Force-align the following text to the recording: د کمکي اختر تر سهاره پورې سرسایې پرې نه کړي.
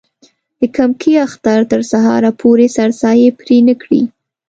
د 0.59 0.61
کمکي 0.77 1.13
اختر 1.25 1.59
تر 1.71 1.81
سهاره 1.91 2.31
پورې 2.41 2.65
سرسایې 2.77 3.29
پرې 3.39 3.57
نه 3.67 3.73
کړي. 3.81 4.01